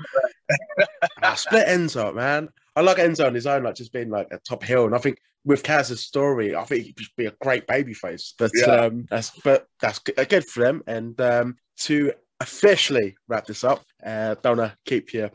[1.22, 2.48] ah, split Enzo, man.
[2.76, 4.98] I like Enzo on his own, like just being like a top heel, and I
[4.98, 8.32] think with Cass's story, I think he'd just be a great babyface.
[8.38, 8.66] But yeah.
[8.66, 10.82] um, that's but that's uh, good for them.
[10.86, 15.30] And um, to officially wrap this up, uh, don't want to keep your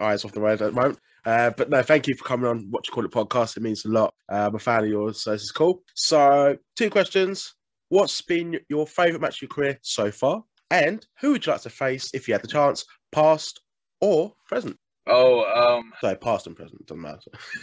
[0.00, 0.98] eyes off the road at the moment.
[1.24, 3.56] Uh, but no, thank you for coming on What You Call It podcast.
[3.56, 4.14] It means a lot.
[4.30, 5.82] Uh, I'm a fan of yours, so this is cool.
[5.94, 7.54] So, two questions.
[7.90, 10.44] What's been your favourite match of your career so far?
[10.70, 13.60] And who would you like to face if you had the chance, past
[14.00, 14.78] or present?
[15.06, 17.18] Oh, um, sorry, past and present doesn't matter.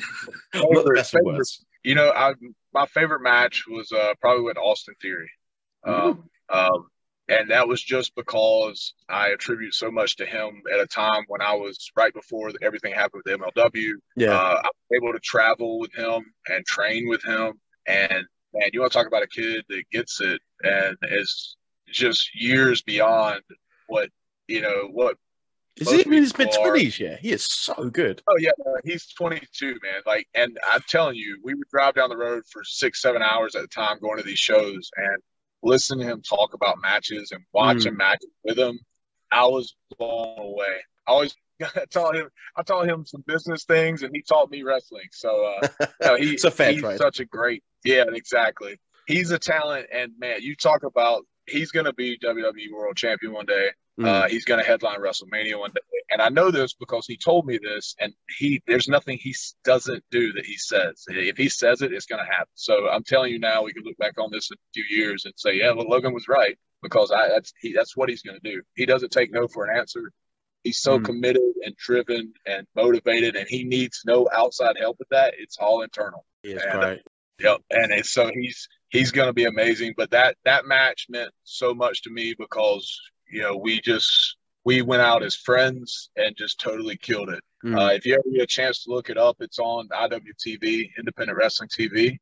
[0.55, 1.65] Not the best favorite, words.
[1.85, 2.33] You know, I
[2.73, 5.29] my favorite match was uh, probably with Austin Theory,
[5.85, 6.87] um, um,
[7.29, 11.43] and that was just because I attribute so much to him at a time when
[11.43, 13.91] I was right before everything happened with MLW.
[14.15, 17.53] Yeah, uh, I was able to travel with him and train with him,
[17.85, 21.55] and man, you want to talk about a kid that gets it and is
[21.87, 23.41] just years beyond
[23.85, 24.09] what
[24.47, 25.17] you know what
[25.77, 26.99] is he in his mid twenties?
[26.99, 28.21] Yeah, he is so good.
[28.29, 28.51] Oh yeah,
[28.83, 30.01] he's twenty two, man.
[30.05, 33.55] Like, and I'm telling you, we would drive down the road for six, seven hours
[33.55, 35.17] at a time going to these shows and
[35.63, 37.97] listen to him talk about matches and watching mm.
[37.97, 38.79] matches with him.
[39.31, 40.77] I was blown away.
[41.07, 44.63] I always I taught him I taught him some business things and he taught me
[44.63, 45.09] wrestling.
[45.11, 45.67] So uh
[46.01, 46.97] know, he, he's trade.
[46.97, 48.79] such a great yeah, exactly.
[49.07, 53.45] He's a talent and man, you talk about he's gonna be WWE world champion one
[53.45, 53.69] day.
[53.99, 54.05] Mm.
[54.05, 55.79] Uh, he's going to headline WrestleMania one day,
[56.11, 57.95] and I know this because he told me this.
[57.99, 61.05] And he, there's nothing he doesn't do that he says.
[61.07, 62.51] If he says it, it's going to happen.
[62.55, 65.23] So I'm telling you now, we can look back on this in a few years
[65.23, 68.37] and say, yeah, well, Logan was right because I, that's he, that's what he's going
[68.37, 68.61] to do.
[68.75, 70.11] He doesn't take no for an answer.
[70.63, 71.05] He's so Mm.
[71.05, 75.35] committed and driven and motivated, and he needs no outside help with that.
[75.37, 76.25] It's all internal.
[76.43, 77.01] Is And, great.
[77.39, 79.93] Yep, and it's, so he's he's going to be amazing.
[79.95, 84.81] But that that match meant so much to me because you know we just we
[84.81, 87.43] went out as friends and just totally killed it.
[87.63, 87.79] Mm.
[87.79, 91.37] Uh, if you ever get a chance to look it up, it's on IWTV, Independent
[91.37, 92.17] Wrestling TV,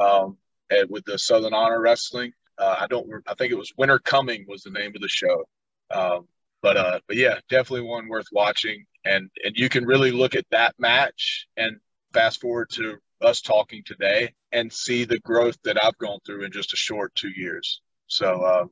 [0.00, 0.36] um,
[0.70, 2.32] and with the Southern Honor Wrestling.
[2.56, 3.08] Uh, I don't.
[3.26, 5.44] I think it was Winter Coming was the name of the show.
[5.90, 6.26] Um,
[6.62, 8.84] but uh, but yeah, definitely one worth watching.
[9.04, 11.76] And and you can really look at that match and
[12.12, 16.52] fast forward to us talking today and see the growth that I've gone through in
[16.52, 17.80] just a short two years.
[18.06, 18.64] So uh,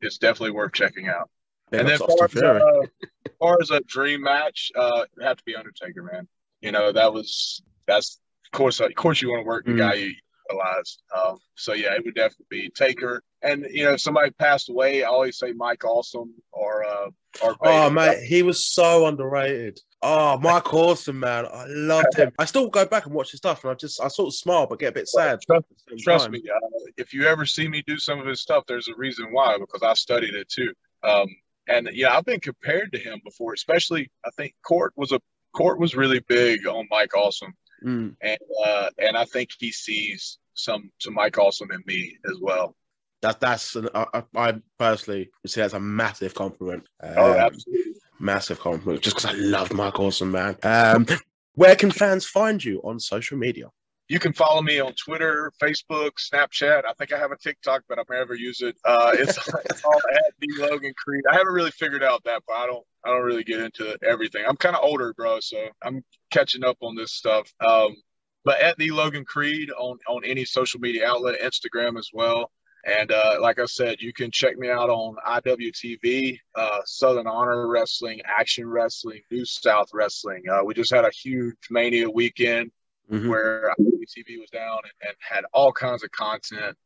[0.00, 1.30] it's definitely worth checking out.
[1.72, 2.86] And then far as, uh,
[3.38, 6.28] far as a dream match, uh, it'd have to be Undertaker, man.
[6.60, 9.78] You know, that was that's of course of course you want to work the Mm.
[9.78, 10.14] guy you
[10.50, 10.98] idolize.
[11.14, 13.22] Um, so yeah, it would definitely be Taker.
[13.42, 17.10] And you know, if somebody passed away, I always say Mike Awesome or uh
[17.42, 19.78] or Oh mate, he was so underrated.
[20.00, 22.32] Oh, Mike Awesome, man, I loved him.
[22.38, 24.66] I still go back and watch his stuff, and I just I sort of smile
[24.66, 25.40] but get a bit sad.
[25.42, 28.26] Trust, at the same trust me, uh, if you ever see me do some of
[28.26, 30.72] his stuff, there's a reason why because I studied it too.
[31.02, 31.26] Um,
[31.66, 35.20] and yeah, I've been compared to him before, especially I think Court was a
[35.52, 37.54] Court was really big on Mike Awesome.
[37.84, 38.14] Mm.
[38.22, 42.76] and uh, and I think he sees some some Mike Awesome in me as well.
[43.22, 46.86] That that's an, I, I personally would say that's a massive compliment.
[47.02, 47.92] Oh, Um, absolutely.
[48.18, 50.56] Massive compliment, just because I love Mark Awesome, man.
[50.62, 51.06] Um,
[51.54, 53.70] where can fans find you on social media?
[54.08, 56.84] You can follow me on Twitter, Facebook, Snapchat.
[56.86, 58.74] I think I have a TikTok, but I've never used it.
[58.84, 61.24] Uh, it's, it's all at D Logan Creed.
[61.30, 64.44] I haven't really figured out that, but I don't I don't really get into everything.
[64.48, 67.52] I'm kind of older, bro, so I'm catching up on this stuff.
[67.60, 67.96] Um,
[68.44, 72.50] but at the Logan Creed on on any social media outlet, Instagram as well.
[72.86, 77.68] And uh, like I said, you can check me out on IWTV, uh, Southern Honor
[77.68, 80.44] Wrestling, Action Wrestling, New South Wrestling.
[80.50, 82.70] Uh, we just had a huge Mania weekend
[83.10, 83.28] Mhm.
[83.28, 86.76] where IWTV was down and, and had all kinds of content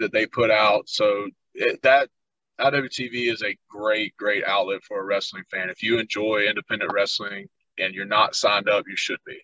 [0.00, 0.88] that they put out.
[0.88, 2.08] So it, that
[2.58, 5.70] IWTV is a great, great outlet for a wrestling fan.
[5.70, 9.40] If you enjoy independent wrestling and you're not signed up, you should be.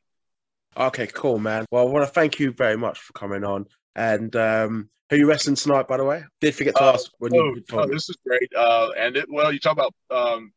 [0.76, 1.66] Okay, cool, man.
[1.70, 3.66] Well, I want to thank you very much for coming on.
[3.96, 6.22] And um, who you wrestling tonight, by the way?
[6.40, 8.50] Did forget to Uh, ask when Oh, you oh, this is great.
[8.56, 10.52] Uh, and it, well, you talk about, um,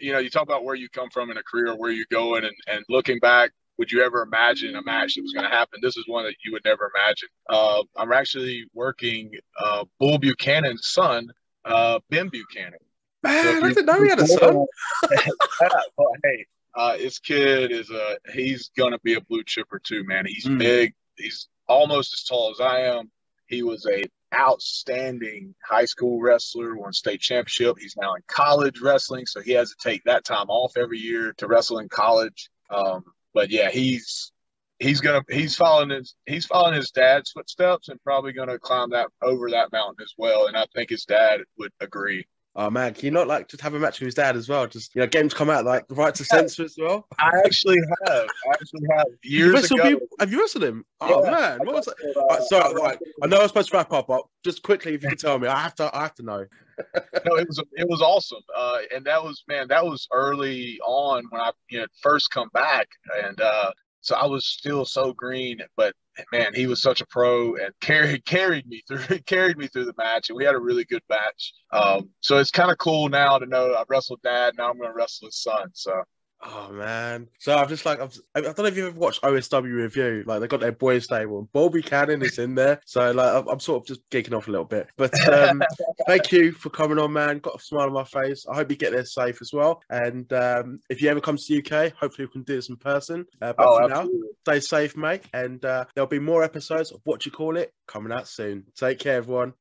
[0.00, 2.44] you know, you talk about where you come from in a career, where you're going,
[2.44, 5.80] and, and looking back, would you ever imagine a match that was going to happen?
[5.82, 7.28] This is one that you would never imagine.
[7.48, 11.28] Uh, I'm actually working uh, Bull Buchanan's son,
[11.64, 12.78] uh, Ben Buchanan.
[13.22, 14.66] Man, So I didn't know he had a son.
[15.96, 20.24] well, hey, uh, his kid is a he's gonna be a blue chipper too, man.
[20.26, 20.58] He's Mm.
[20.58, 20.94] big.
[21.16, 23.10] He's almost as tall as I am.
[23.48, 27.76] He was a outstanding high school wrestler, won state championship.
[27.78, 31.32] He's now in college wrestling, so he has to take that time off every year
[31.38, 32.50] to wrestle in college.
[32.70, 34.32] Um, but yeah, he's
[34.78, 39.08] he's gonna he's following his he's following his dad's footsteps and probably gonna climb that
[39.22, 40.46] over that mountain as well.
[40.46, 42.26] And I think his dad would agree.
[42.60, 44.66] Oh man, can you not like just have a match with his dad as well?
[44.66, 47.06] Just you know, games come out like right to censor as well.
[47.20, 48.26] I actually have.
[48.26, 50.00] I actually have years ago.
[50.18, 50.84] Have you wrestled him?
[51.00, 51.30] Oh Yeah.
[51.30, 51.94] man, what was that?
[52.16, 52.98] Uh, Right, sorry, right.
[53.22, 55.38] I know I was supposed to wrap up, but just quickly, if you could tell
[55.38, 56.46] me, I have to, I have to know.
[57.24, 61.26] no, it was it was awesome, uh, and that was man, that was early on
[61.30, 62.88] when I you know first come back,
[63.24, 65.94] and uh, so I was still so green, but
[66.32, 69.94] man, he was such a pro and carried carried me through carried me through the
[69.96, 71.52] match, and we had a really good match.
[71.72, 74.90] Um, so it's kind of cool now to know I've wrestled dad, now I'm going
[74.90, 75.70] to wrestle his son.
[75.74, 76.02] So
[76.40, 79.74] Oh man, so I'm just like, I'm, I don't know if you've ever watched OSW
[79.74, 80.22] review.
[80.24, 82.80] Like they got their boys stable, and Bobby Cannon is in there.
[82.84, 84.88] So like, I'm, I'm sort of just geeking off a little bit.
[84.96, 85.60] But um,
[86.06, 87.40] thank you for coming on, man.
[87.40, 88.46] Got a smile on my face.
[88.48, 89.82] I hope you get there safe as well.
[89.90, 92.76] And um, if you ever come to the UK, hopefully we can do this in
[92.76, 93.26] person.
[93.42, 94.08] Uh, but oh, for now,
[94.46, 95.22] stay safe, mate.
[95.32, 98.62] And uh, there'll be more episodes of what you call it coming out soon.
[98.76, 99.54] Take care, everyone.